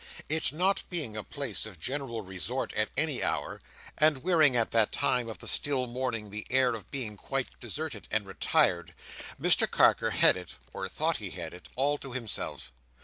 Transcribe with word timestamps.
It 0.29 0.51
not 0.51 0.81
being 0.89 1.15
a 1.15 1.23
place 1.23 1.67
of 1.67 1.79
general 1.79 2.21
resort 2.23 2.73
at 2.73 2.89
any 2.97 3.21
hour, 3.21 3.61
and 3.99 4.23
wearing 4.23 4.55
at 4.55 4.71
that 4.71 4.91
time 4.91 5.29
of 5.29 5.37
the 5.37 5.47
still 5.47 5.85
morning 5.85 6.31
the 6.31 6.47
air 6.49 6.73
of 6.73 6.89
being 6.89 7.15
quite 7.15 7.49
deserted 7.59 8.07
and 8.09 8.25
retired, 8.25 8.95
Mr 9.39 9.69
Carker 9.69 10.09
had 10.09 10.35
it, 10.37 10.55
or 10.73 10.89
thought 10.89 11.17
he 11.17 11.29
had 11.29 11.53
it, 11.53 11.69
all 11.75 11.99
to 11.99 12.13
himself. 12.13 12.71